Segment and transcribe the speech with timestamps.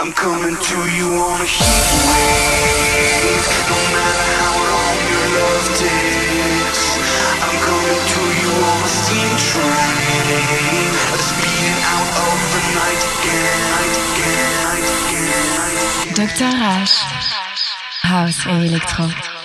[0.00, 6.84] I'm coming to you on a heat wave No matter how long your love takes
[7.44, 10.88] I'm coming to you on a steam train
[11.20, 13.60] Speeding out of the night again.
[16.14, 16.48] Dr.
[16.48, 16.96] H.
[18.02, 19.39] House et Electro.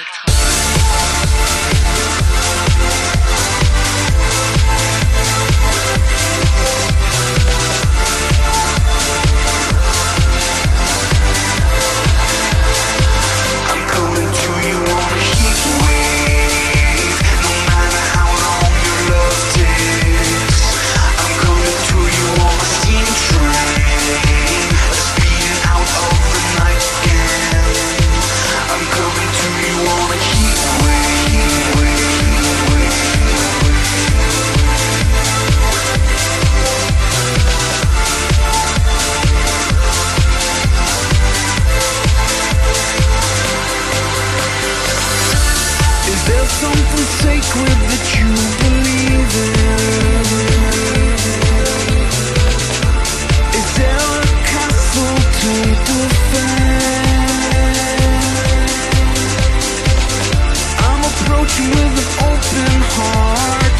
[61.45, 63.77] With an open heart.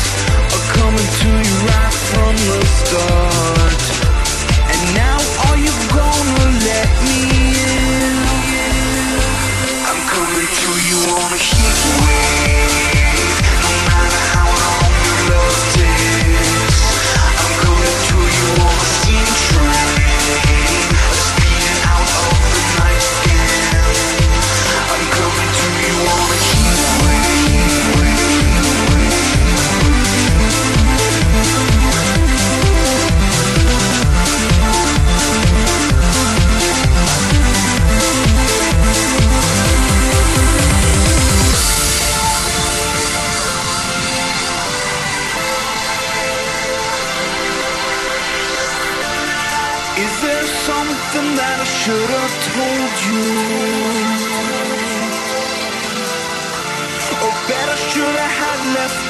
[0.77, 3.64] Coming to you right from the start.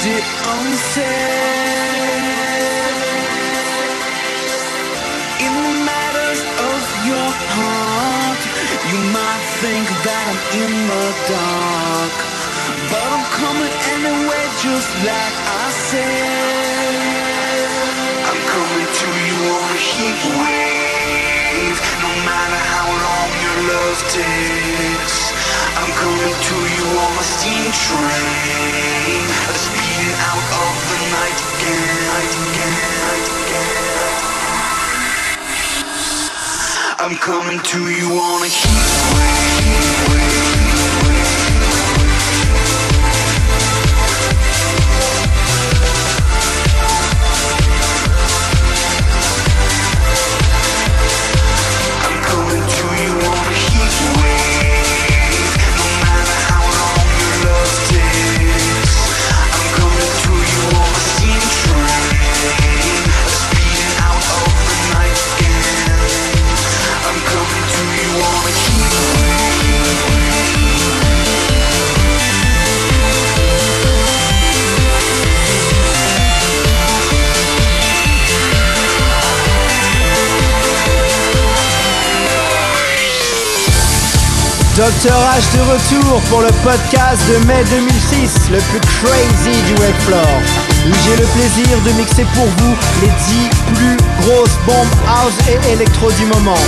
[0.06, 1.06] Left it unsaid?
[5.46, 8.42] In the matters of your heart,
[8.92, 12.16] you might think that I'm in the dark.
[12.90, 17.26] But I'm coming anyway, just like I said.
[18.30, 25.18] I'm coming to you on a heat wave No matter how long your love takes
[25.78, 28.85] I'm coming to you on a steam train
[37.08, 39.55] I'm coming to you on a heat wave
[84.76, 89.96] Docteur H de retour pour le podcast de mai 2006, le plus crazy du web
[90.06, 90.28] floor.
[90.86, 93.14] Où j'ai le plaisir de mixer pour vous les 10
[93.74, 96.60] plus grosses bombes house et électro du moment.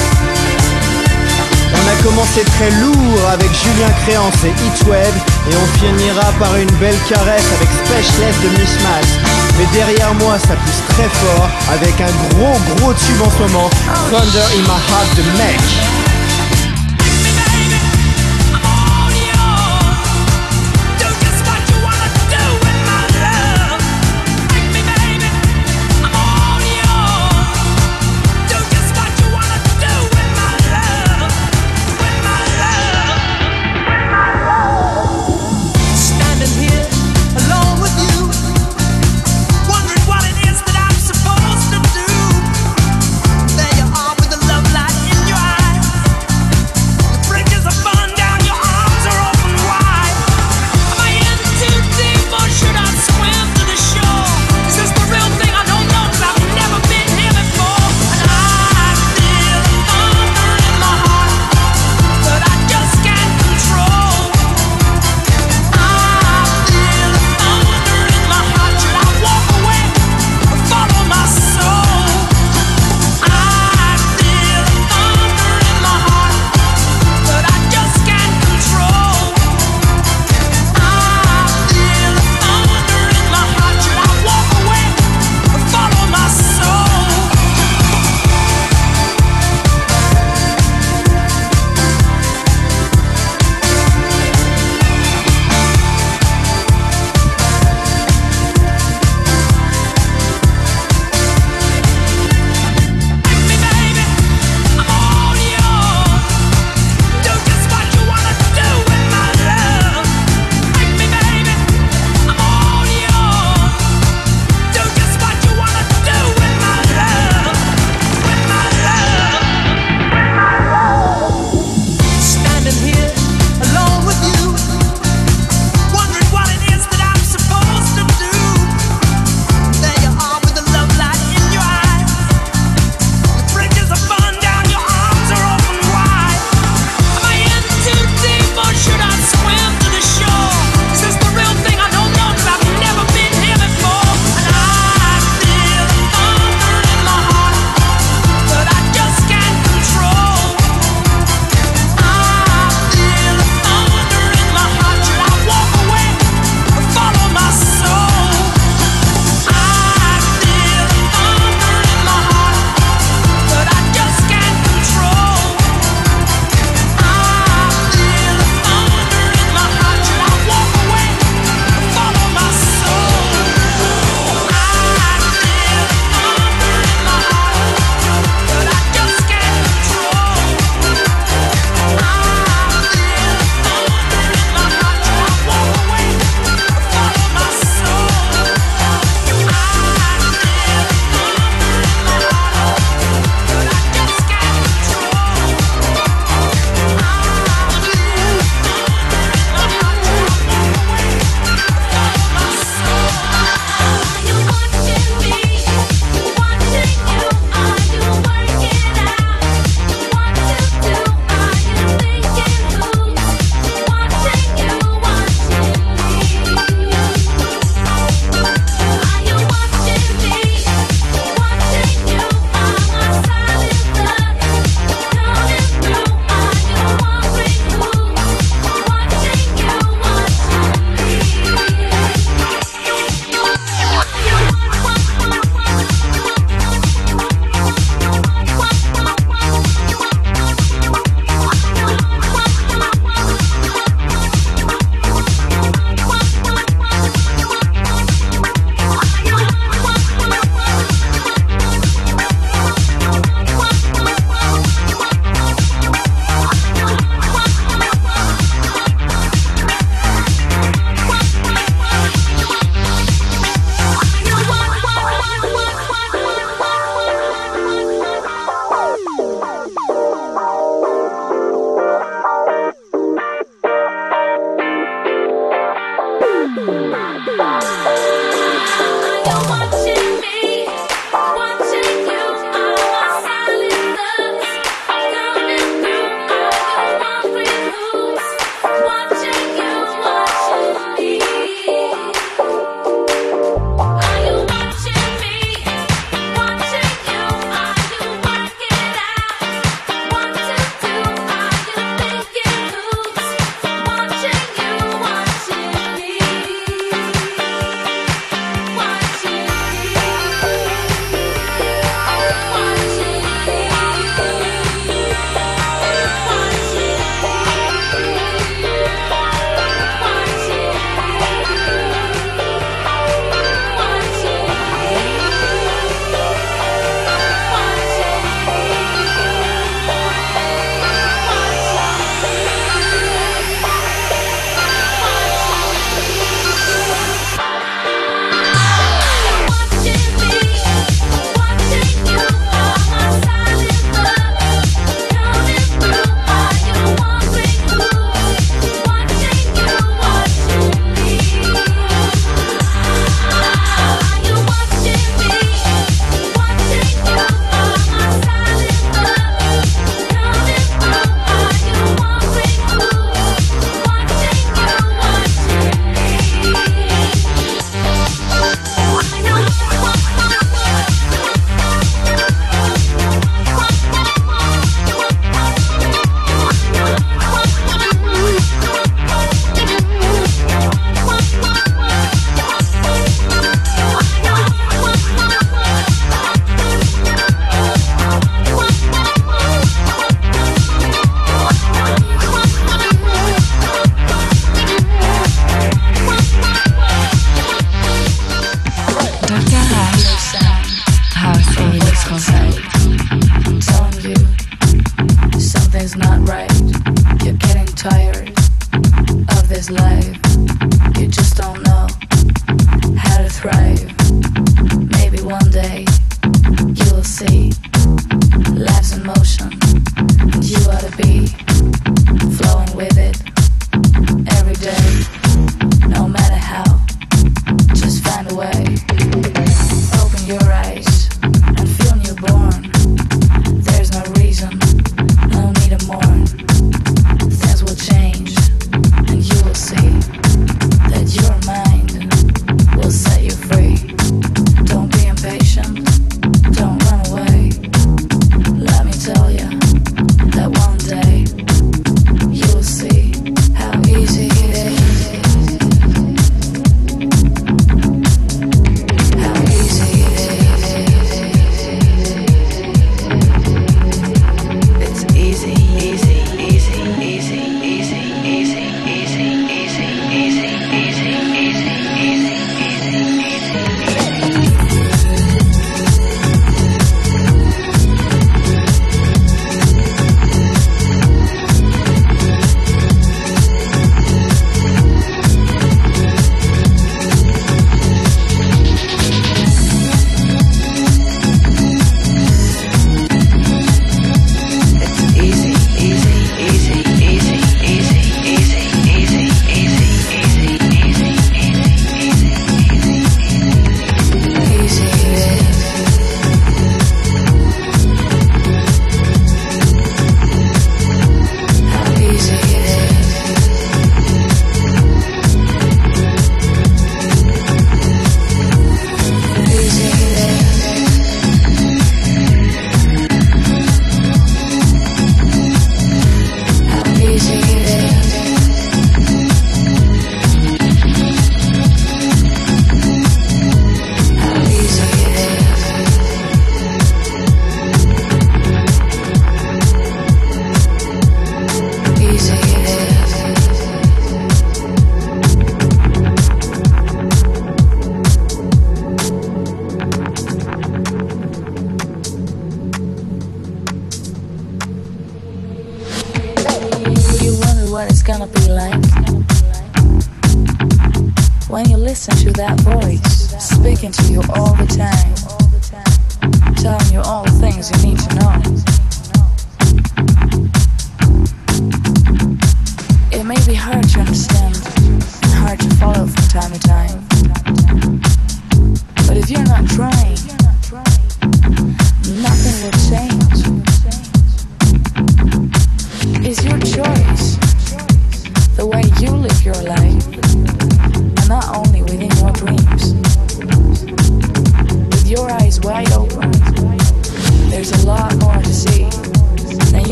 [1.75, 5.17] On a commencé très lourd avec Julien Créance et Heatwave
[5.51, 9.19] et on finira par une belle caresse avec Specialist de Mishmash.
[9.59, 13.69] Mais derrière moi ça pousse très fort avec un gros gros tube en ce moment,
[14.09, 16.16] Thunder in My Heart de Mech.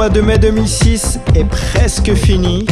[0.00, 2.64] Mois de mai 2006 est presque fini.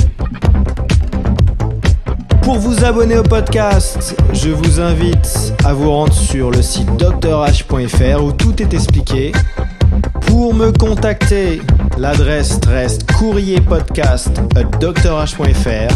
[2.40, 8.24] Pour vous abonner au podcast, je vous invite à vous rendre sur le site drh.fr
[8.24, 9.32] où tout est expliqué.
[10.22, 11.60] Pour me contacter,
[11.98, 15.94] l'adresse reste courrierpodcast@drh.fr.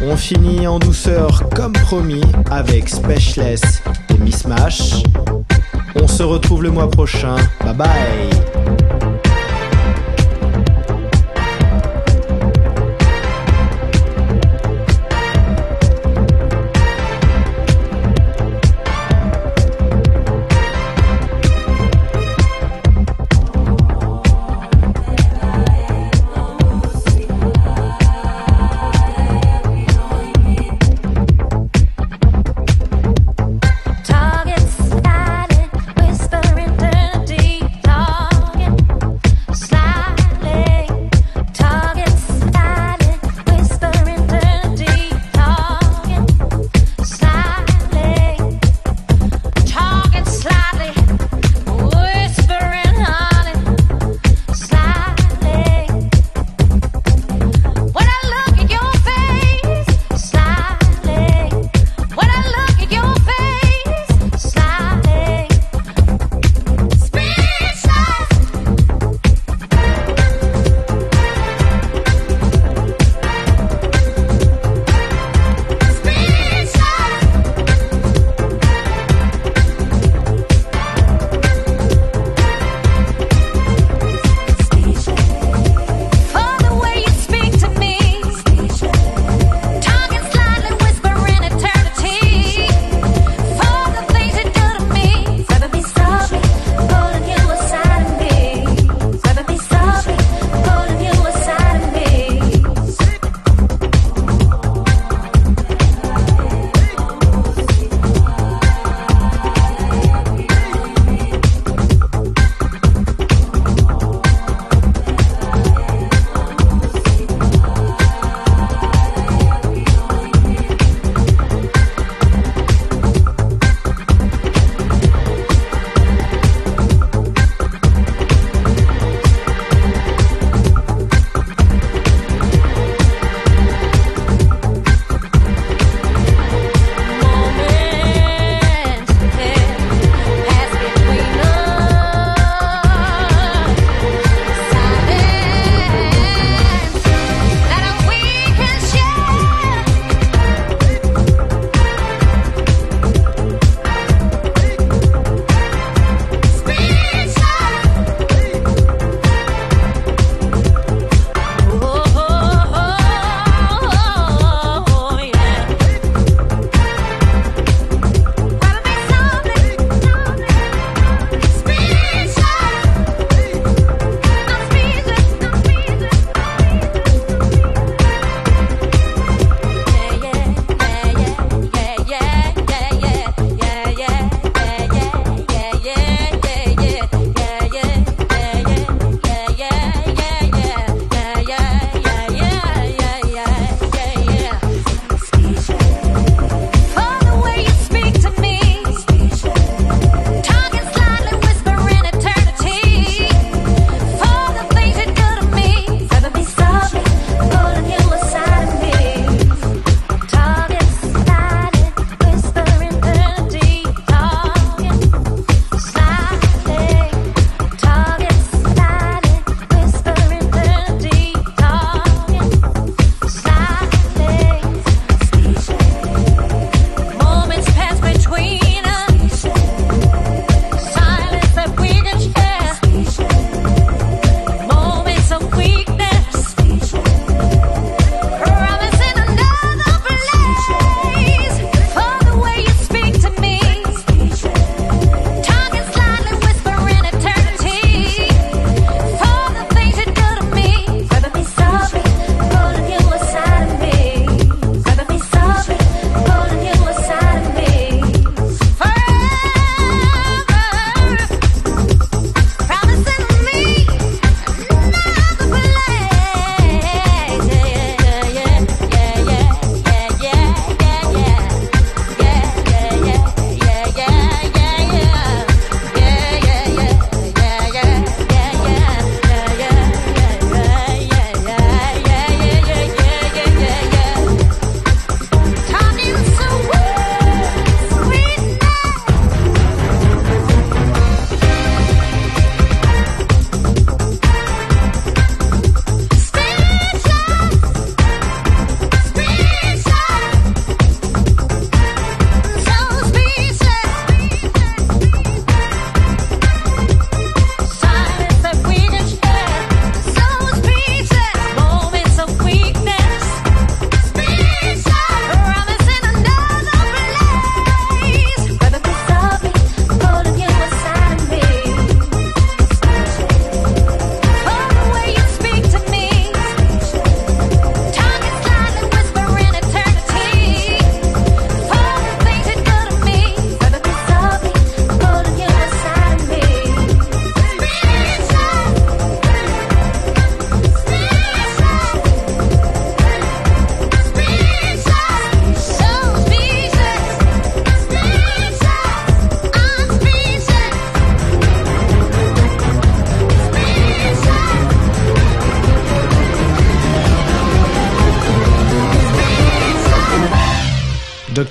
[0.00, 5.02] On finit en douceur comme promis avec Specialist et Miss Mash.
[5.96, 7.36] On se retrouve le mois prochain.
[7.66, 8.30] Bye bye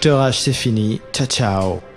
[0.02, 1.00] Docteur c'est fini.
[1.14, 1.91] Ciao, ciao.